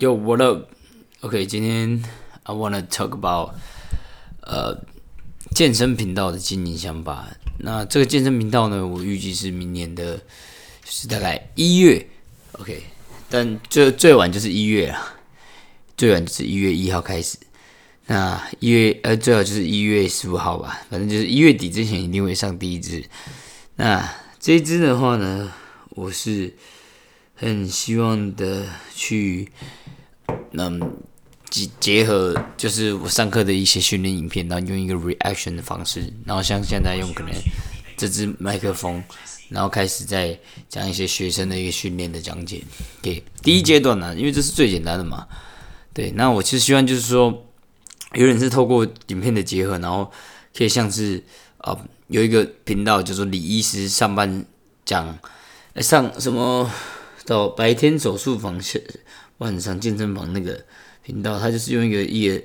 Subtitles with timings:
[0.00, 0.70] Yo, what up?
[1.22, 2.00] OK，今天
[2.44, 3.50] I wanna talk about
[4.42, 4.80] 呃
[5.56, 7.26] 健身频道的经营想法。
[7.58, 10.20] 那这个健身频道呢，我预计是明年的，
[10.84, 12.06] 是大概一月。
[12.52, 12.80] OK，
[13.28, 15.16] 但最最晚就是一月啊，
[15.96, 17.36] 最晚就是一月一号开始。
[18.06, 23.04] 那一月呃，最好就是一月十五号吧，反正就是一月底之前一定会上第一支。
[23.74, 24.08] 那
[24.38, 25.52] 这一支的话呢，
[25.90, 26.54] 我是
[27.38, 29.48] 很希望的去。
[30.52, 30.80] 嗯，
[31.50, 37.32] 结结合就是我上课的一些训练影片，然后用一个 reaction 的方式，然后像现在用可能
[37.96, 39.02] 这支麦克风，
[39.50, 40.38] 然后开始在
[40.68, 42.62] 讲一些学生的一个训练的讲解。
[43.02, 45.26] 给第一阶段呢，因为这是最简单的嘛。
[45.92, 47.46] 对，那我其实希望就是说，
[48.14, 50.10] 有点是透过影片的结合，然后
[50.56, 51.22] 可以像是
[51.58, 51.78] 啊
[52.08, 54.44] 有一个频道，就是李医师上班
[54.84, 55.18] 讲
[55.76, 56.70] 上什么
[57.28, 58.82] 到白天手术房去。
[59.36, 60.64] 晚上健身房那个
[61.02, 62.42] 频道，他就是用一个一个，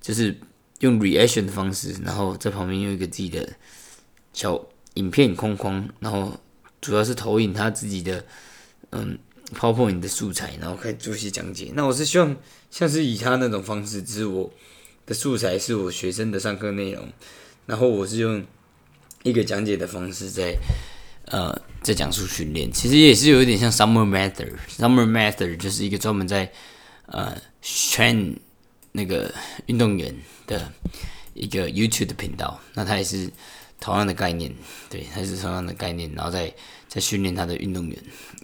[0.00, 0.38] 就是
[0.78, 3.48] 用 reaction 的方式，然后在旁边用一个自己的
[4.32, 4.64] 小
[4.94, 6.38] 影片框框，然后
[6.80, 8.24] 主要是投影他自己的
[8.90, 9.18] 嗯
[9.56, 11.72] PowerPoint 的素材，然后开始做些讲解。
[11.74, 12.36] 那我是希望
[12.70, 14.52] 像是以他那种方式，只是我
[15.06, 17.08] 的素材是我学生的上课内容，
[17.66, 18.44] 然后我是用
[19.24, 20.54] 一个讲解的方式在。
[21.30, 24.52] 呃，在讲述训练，其实也是有一点像 Summer Method。
[24.68, 26.50] Summer Method 就是一个专门在
[27.06, 28.34] 呃 train
[28.90, 29.32] 那个
[29.66, 30.12] 运动员
[30.48, 30.72] 的
[31.34, 32.60] 一个 YouTube 的频道。
[32.74, 33.30] 那他也是
[33.78, 34.52] 同样的概念，
[34.88, 36.52] 对，还是同样的概念，然后再
[36.88, 37.96] 在训练他的运动员。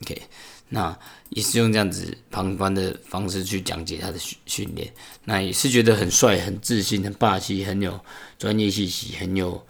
[0.02, 0.22] OK，
[0.68, 0.96] 那
[1.30, 4.88] 也是用这样子旁观的方式去讲解他的训训练。
[5.24, 7.98] 那也是觉得很帅、很自信、很霸气、很有
[8.38, 9.60] 专业气息、很有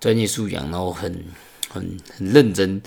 [0.00, 1.24] 专业素养，然后很。
[1.68, 2.80] 很很认真，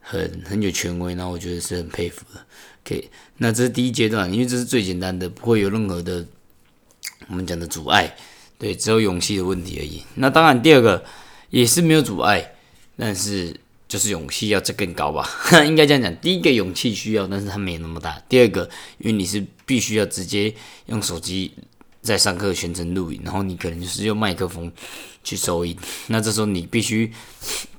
[0.00, 2.44] 很很有权威，那我觉得是很佩服的。
[2.84, 6.24] OK，那这是第一阶段，因为这是最简单的，不会有任何的
[7.28, 8.14] 我们讲的阻碍，
[8.58, 10.02] 对，只有勇气的问题而已。
[10.14, 11.04] 那当然，第二个
[11.50, 12.52] 也是没有阻碍，
[12.96, 13.54] 但是
[13.88, 15.28] 就是勇气要再更高吧，
[15.66, 16.16] 应该这样讲。
[16.18, 18.22] 第一个勇气需要，但是它没那么大。
[18.28, 18.68] 第二个，
[18.98, 20.54] 因为你是必须要直接
[20.86, 21.52] 用手机。
[22.06, 24.70] 在上课全程录影，然后你可能就是用麦克风
[25.24, 27.12] 去收音， 那这时候你必须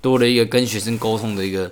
[0.01, 1.71] 多了一个跟学生沟通的一个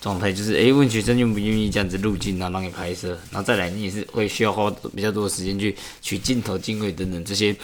[0.00, 7.54] 状态，就是诶，问学生愿不愿意这样子录镜，然后让你拍摄，然后再来你也是会需要花比较多的时间去取镜头、镜位等等这些，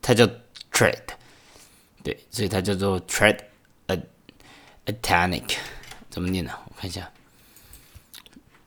[0.00, 0.26] 它叫
[0.72, 1.02] Thread。
[2.06, 3.40] 对，所以它叫做 Tread
[3.88, 4.00] a
[4.84, 5.56] Atanic，
[6.08, 6.52] 怎么念呢？
[6.68, 7.10] 我看一下。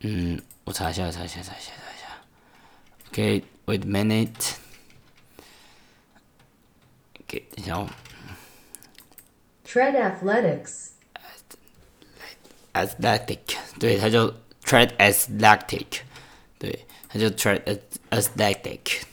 [0.01, 2.05] 嗯，我查一下，查一下，查一下，查一下。
[3.07, 4.55] OK，wait a minute。
[7.21, 7.87] OK，等一下哦。
[9.65, 10.89] Tread Athletics。
[12.73, 14.27] Athletic，对，它叫
[14.65, 16.01] Tread Athletic，
[16.57, 17.79] 对，它叫 Tread
[18.09, 19.03] Athletic，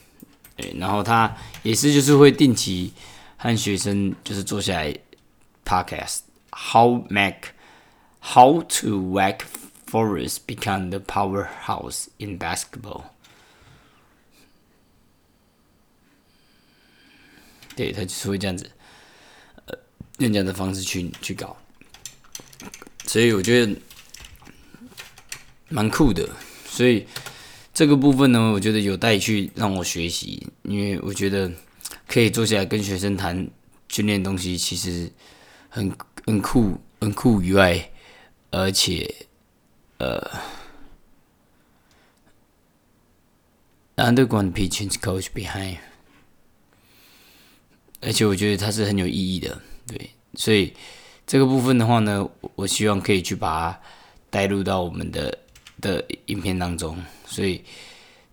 [0.57, 1.33] 对，然后它
[1.63, 2.91] 也是就是会定期。
[3.39, 4.91] 和学生就是坐下来
[5.63, 9.41] ，podcast，how make，how to Wake
[9.85, 13.03] Forest become the powerhouse in basketball。
[17.75, 18.71] 对他就是会这样子，
[19.65, 19.77] 呃，
[20.17, 21.55] 用这样的方式去去搞，
[23.05, 23.79] 所以我觉得
[25.69, 26.27] 蛮酷的。
[26.65, 27.05] 所以
[27.71, 31.51] 这个部分呢，我觉得有待去让我学习，因为我觉得。
[32.07, 33.49] 可以坐下来跟学生谈
[33.89, 35.11] 训练东西，其实
[35.69, 35.91] 很
[36.25, 37.89] 很酷，很酷以外，
[38.51, 39.13] 而且
[39.97, 40.21] 呃
[43.95, 45.77] ，underground pitching coach behind
[47.99, 50.73] 而且我觉得它是很有意义的，对，所以
[51.25, 53.81] 这个部分的话呢，我希望可以去把它
[54.29, 55.37] 带入到我们的
[55.81, 57.63] 的影片当中，所以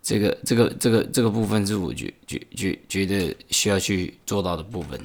[0.05, 5.01] 这个这个这个这个部分是我觉觉觉觉得需要去做到的部分。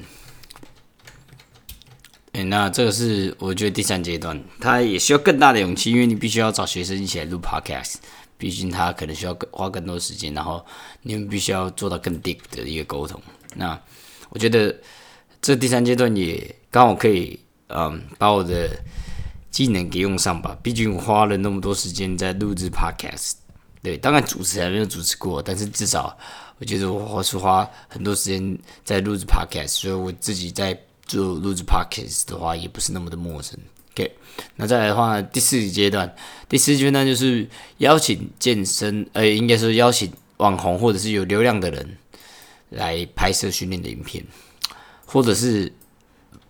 [2.32, 7.94] 哎，那这个是我觉得第三阶段，它也需要更大的勇气，因为你必须要找学生一起来录 podcast，
[8.36, 10.64] 毕竟他可能需要更花更多时间，然后
[11.00, 13.20] 你们必须要做到更 deep 的一个沟通。
[13.56, 13.80] 那
[14.28, 14.78] 我觉得
[15.40, 18.68] 这第三阶段也刚好可以，嗯，把我的
[19.50, 20.56] 技能给用上吧。
[20.62, 23.32] 毕竟我花了那么多时间在录制 podcast，
[23.82, 26.16] 对，当然主持还没有主持过，但是至少
[26.58, 30.78] 我觉得我是花很多时间在录制 podcast，所以我自己在。
[31.06, 33.58] 做录制 podcast 的话，也不是那么的陌生。
[33.92, 34.14] OK，
[34.54, 36.14] 那再来的话，第四阶段，
[36.48, 37.48] 第四阶段就是
[37.78, 41.96] 邀请健身，呃，应该说邀请网红或者是有流量的人
[42.68, 44.24] 来拍摄训练的影片，
[45.04, 45.72] 或者是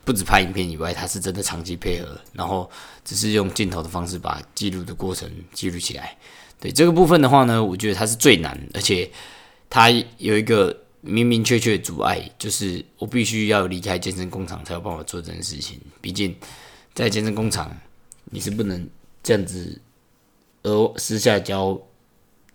[0.05, 2.71] 不止拍影片以外，他是真的长期配合，然后
[3.05, 6.17] 只是用镜头的方式把记录的过程记录起来。
[6.59, 9.11] 对这个部分的话呢，我觉得他是最难，而且
[9.69, 10.77] 他有一个。
[11.03, 15.81] 明明确确阻碍就是我必须要离开健身工厂才有办法做这件事情。
[15.99, 16.37] 毕竟
[16.93, 17.75] 在健身工厂
[18.27, 18.87] 你是不能
[19.23, 19.81] 这样子，
[20.63, 21.81] 而私下教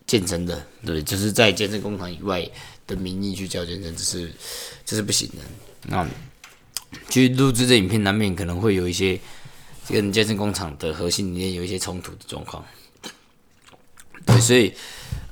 [0.05, 2.47] 健身的，对，就是在健身工厂以外
[2.85, 4.31] 的名义去教健身，这是
[4.85, 5.37] 这是不行的。
[5.87, 6.07] 那
[7.09, 9.19] 去录制这影片，难免可能会有一些
[9.89, 12.63] 跟健身工厂的核心理念有一些冲突的状况。
[14.25, 14.73] 对，所以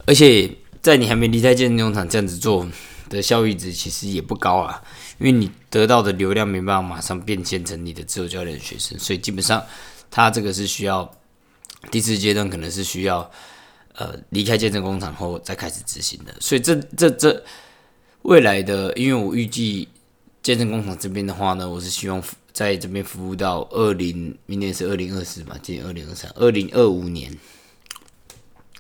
[0.06, 0.50] 而且
[0.81, 2.68] 在你还没离开健身工厂这样子做。
[3.10, 4.81] 的效益值其实也不高啊，
[5.19, 9.63] 因为你得到的流量没办法马上变现成你的自由教练学生，所以基本上
[10.10, 11.07] 他这个是需要
[11.92, 13.30] 第四阶段可能是需要
[13.94, 16.33] 呃离开健身工厂后再开始执行的。
[16.39, 17.44] 所以这这这
[18.24, 19.88] 未来的，因为我预计
[20.44, 27.34] 健身工厂这边的话呢，我是希望在这边服务到二零，明年是二零二四嘛，今年二零二三，二零二五年。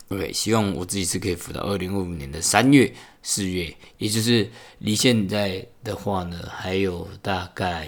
[0.09, 2.93] OK，希望我自己是可以服到二零二五年的三月。
[3.25, 7.87] 四月，也就是离现在的话呢，还有大概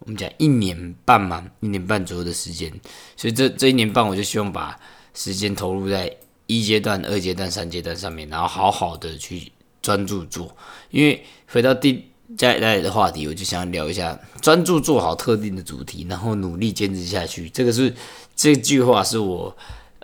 [0.00, 2.68] 我们讲一年半嘛，一年半左右的时间。
[3.16, 4.76] 所以这这一年半，我就希望把
[5.14, 6.12] 时间投入在
[6.48, 10.56] 一阶段、二阶段、三阶段上面，然后好好的去专注做。
[10.90, 17.48] 因为回到第接下来的话题，我就想聊一下专注做好特定的主题，然后努力坚持下去。
[17.48, 17.94] 这个是
[18.36, 19.56] 这句话是我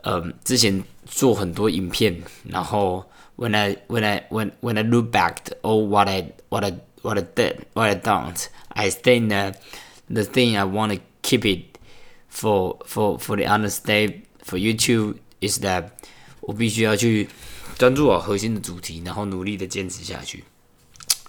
[0.02, 3.04] 嗯之前做很多影片，然后。
[3.36, 6.72] when I when I when when I look back to oh what I what I
[7.02, 9.56] what I did what I don't I think that
[10.08, 11.76] the thing I want to keep it
[12.30, 15.86] for for for the understand for YouTube is that
[16.42, 17.28] 我必须要去
[17.76, 20.44] 专注好核心的主题，然后努力的坚持下去。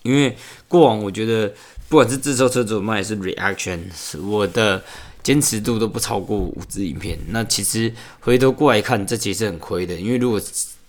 [0.06, 0.38] 因为
[0.68, 1.52] 过往我觉得
[1.90, 3.80] 不管是自售车主卖还是 reaction，
[4.22, 4.82] 我的
[5.24, 7.18] 坚持度都不超过五支影片。
[7.30, 10.40] 那其实回头过来看，这其实很亏的，因为如果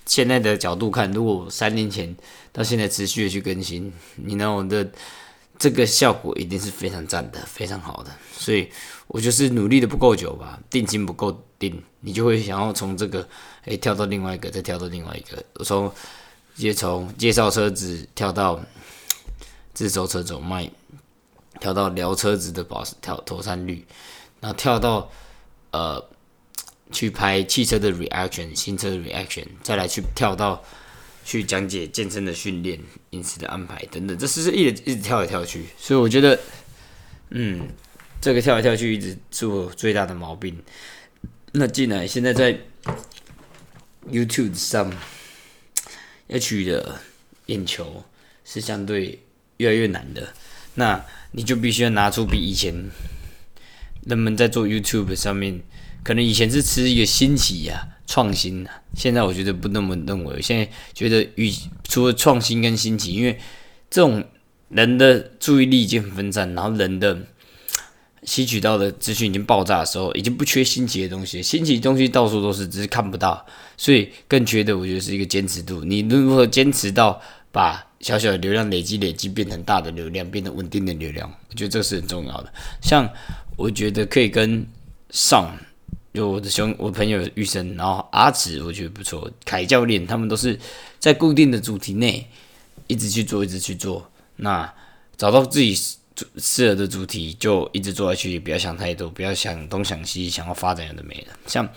[0.05, 2.15] 现在的角度看，如果三年前
[2.53, 4.89] 到现在持续的去更新，你那，我的
[5.59, 8.11] 这个效果一定是非常赞的，非常好的。
[8.37, 8.69] 所以
[9.09, 13.27] 我就是努力的不够久吧，定金不够定，你就会想要从这个
[13.65, 15.43] 诶跳到另外一个，再跳到另外一个。
[15.55, 15.91] 我从
[16.55, 18.61] 接从介绍车子跳到
[19.77, 20.69] 自走车走卖，
[21.61, 23.87] 跳到聊车子的保跳投产率，
[24.41, 25.09] 然后跳到
[25.71, 26.05] 呃。
[26.93, 30.63] 去拍汽车的 reaction，新车的 reaction，再来去跳到
[31.25, 32.79] 去讲解健身的训练、
[33.11, 36.39] 饮食的安排等等，这是一直一直跳来跳去，所以我觉得，
[37.31, 37.67] 嗯，
[38.21, 40.57] 这个跳来跳去一直是我最大的毛病。
[41.51, 42.57] 那进来现在在
[44.09, 44.89] YouTube 上
[46.29, 47.01] 要取得
[47.47, 48.05] 眼球
[48.45, 49.21] 是相对
[49.59, 50.33] 越来越难的，
[50.75, 52.91] 那你就必须要拿出比以前
[54.05, 55.61] 人们在做 YouTube 上面。
[56.03, 60.41] 可能以前是吃一个新奇呀、创新啊，现在我觉得不那么认为。
[60.41, 63.37] 现在觉得与除了创新跟新奇，因为
[63.91, 64.23] 这种
[64.69, 67.19] 人的注意力已经很分散，然后人的
[68.23, 71.43] 吸取到的资讯已经爆炸的时候，已经不缺新奇的东西。
[71.43, 73.45] 新奇东西到处都是，只是看不到，
[73.77, 75.85] 所以更缺的我觉得是一个坚持度。
[75.85, 77.21] 你如何坚持到
[77.51, 81.31] 把小小的流量累积累积变成大的流量，变成稳定的流量？
[81.49, 82.53] 我觉得这是很重要的。
[82.83, 83.09] 像
[83.57, 84.67] 我觉得可以跟
[85.11, 85.57] 上。
[86.15, 89.31] 就我的兄，我朋友玉生，然后阿紫，我觉得不错。
[89.45, 90.59] 凯教练，他们都是
[90.99, 92.27] 在固定的主题内
[92.87, 94.11] 一直去做，一直去做。
[94.37, 94.73] 那
[95.19, 95.97] 找到自己适
[96.39, 101.27] 适合的主题，就一直做下去，不要想太多，不要想东想西，想要发展有的没的。
[101.47, 101.69] 像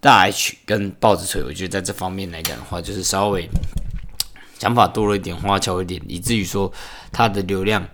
[0.00, 3.48] 大 H 跟豹子锤，我觉得在这方面来讲的话，就是稍微
[4.58, 6.72] 想法多了一点，花俏一点，以至于说
[7.12, 7.86] 他的流量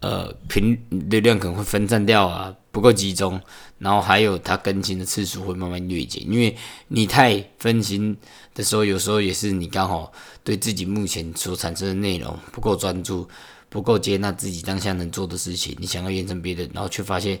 [0.00, 3.40] 呃频流量可能会分散掉啊，不够集中，
[3.78, 6.54] 然后还有它更新的次数会慢慢略减，因为
[6.88, 8.16] 你太分心
[8.54, 10.12] 的时候，有时候也是你刚好
[10.44, 13.26] 对自己目前所产生的内容不够专注，
[13.68, 17.40] 不够接纳自己当下能做的事情，你想要延伸别的，然后却发现，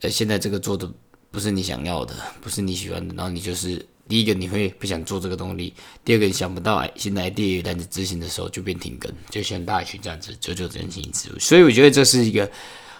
[0.00, 0.90] 呃，现在这个做的
[1.30, 5.72] 不是你想要的，不是你喜欢的，然后你就是第一个你会不想做这个动力，
[6.04, 12.50] 第二个你想不到哎新的 idea 但是执行的时候就变停更，就像大群这样子，久久更新一次，所以我觉得这是一个。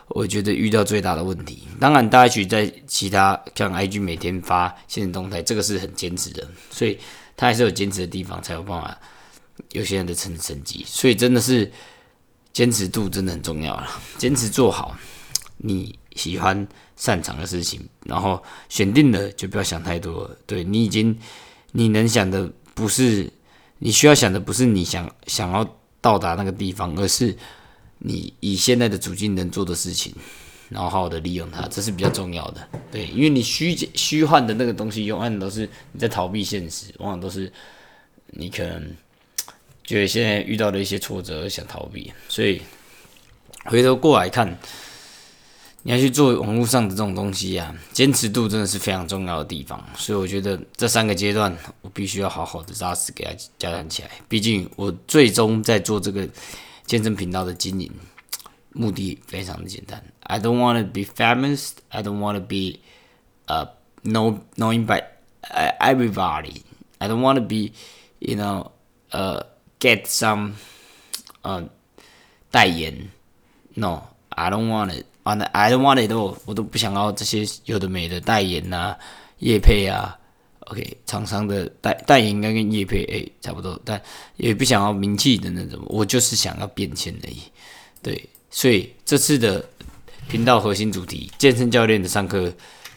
[0.09, 6.99] 我觉得遇到最大的问题，当然大家去在其他像 IG 每天发现实动态，这个是很坚持的，所以
[7.37, 8.99] 他还是有坚持的地方，才有办法
[9.73, 10.83] 有些人的成成绩。
[10.87, 11.71] 所以真的是
[12.55, 14.97] 坚持度真的很重要了，坚持做好
[15.63, 20.31] 你喜欢擅长的事情，然后选定了就不要想太多。
[20.47, 21.19] 对你已经
[21.73, 23.33] 你能想的不是
[23.79, 25.67] 你需要想的不是你想想要
[26.01, 27.35] 到达那个地方，而是。
[28.05, 30.13] 你以现在的处境能做的事情，
[30.69, 32.69] 然后好好的利用它，这是比较重要的。
[32.91, 37.53] 对，因为你虚虚幻的那个东西，永远都是你在逃避现实，往往都是
[38.27, 38.91] 你可能
[39.85, 42.13] 觉得现在遇到的一些挫折想逃避。
[42.29, 42.61] 所以
[43.67, 44.59] 回头过来看，
[45.83, 49.83] 你要去做网络上的这种东西啊，坚持度真的是非常重要的地方。
[49.97, 54.11] 所以我觉得这三个阶段，我必须要好好的扎实给它加强起来。
[54.29, 56.29] 毕竟我最终在做这个。
[56.85, 57.91] 健身频道的经营
[58.73, 60.03] 目的非常的简单。
[60.25, 61.71] I don't want to be famous.
[61.89, 62.81] I don't want to be
[63.47, 63.69] uh
[64.03, 65.03] know knowing by
[65.81, 66.63] everybody.
[66.99, 67.73] I don't want to be
[68.19, 68.73] you know
[69.11, 69.45] uh
[69.79, 70.55] get some
[71.43, 71.67] uh
[72.51, 73.09] 代言。
[73.75, 75.07] No, I don't want it.
[75.25, 76.37] 完了 I don't want it all.
[76.45, 78.97] 我都不想要这些有的没的代言呐、
[79.39, 80.19] 业配啊。
[80.67, 84.01] OK，厂商的代代言应该跟叶配诶差不多，但
[84.37, 87.43] 也不想要名气的那种，我就是想要变现而已。
[88.01, 89.69] 对，所以这次的
[90.29, 92.51] 频道核心主题，健身教练的上课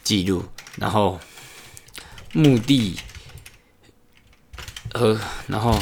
[0.03, 0.43] 记录，
[0.77, 1.19] 然后
[2.33, 2.95] 目的
[4.93, 5.77] 和然后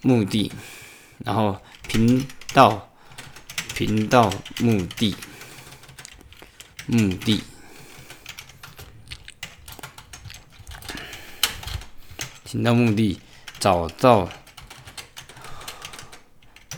[0.00, 0.50] 目的，
[1.18, 1.54] 然后
[1.88, 2.87] 频道
[3.78, 5.14] 频道目的
[6.86, 7.44] 目的。
[12.44, 13.20] 听到目的，
[13.60, 14.28] 找到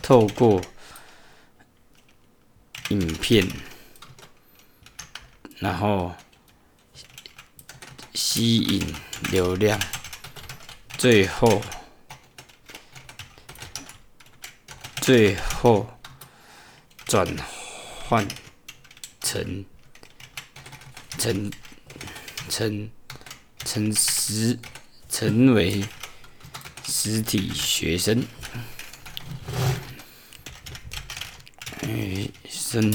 [0.02, 0.60] 透过
[2.90, 3.48] 影片，
[5.56, 6.14] 然后
[8.12, 8.94] 吸引
[9.32, 9.80] 流量，
[10.98, 11.62] 最后
[14.96, 15.90] 最后
[17.10, 17.26] 转
[18.08, 18.26] 换
[19.20, 19.64] 成
[21.18, 21.50] 成
[22.48, 22.90] 成
[23.66, 24.58] 成实。
[25.12, 25.84] 成为
[26.84, 28.24] 实体学生，
[31.82, 32.94] 学生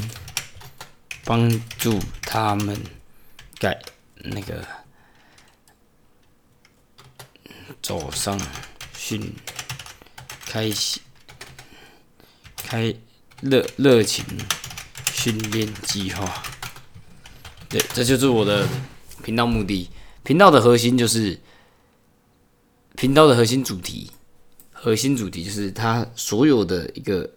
[1.26, 2.82] 帮助他们
[3.60, 3.78] 改
[4.16, 4.66] 那个
[7.82, 8.40] 走上
[8.98, 9.36] 训
[10.46, 11.02] 开始
[12.56, 12.96] 开
[13.42, 14.26] 热热情
[15.12, 16.44] 训练计划。
[17.70, 18.68] 对，这就是我的
[19.24, 19.90] 频道目的。
[20.24, 21.40] 频道的核心就是。
[22.98, 24.10] 频道的核心主题，
[24.72, 27.30] 核心主题就是它所有的一个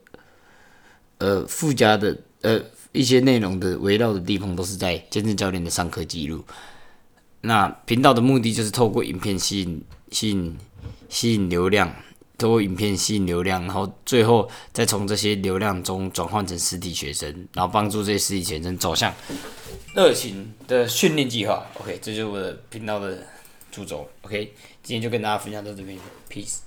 [1.18, 2.62] 呃附加的呃
[2.92, 6.44] 一些内容的围绕的地方，都是在健身教练的上课记录。
[7.40, 10.56] 那频道的目的就是透过影片吸引吸引
[11.08, 11.92] 吸引流量，
[12.38, 19.12] 通过影片吸引流量，然后最后再从这些流量中转换成实体学生，然后帮助这些实体学生走向
[19.94, 21.66] 热情的训练计划。
[21.80, 23.18] OK，这就是我的频道的
[23.70, 24.08] 主轴。
[24.22, 24.54] OK。
[24.80, 25.98] 今天就跟大家分享到这边
[26.30, 26.60] ，peace。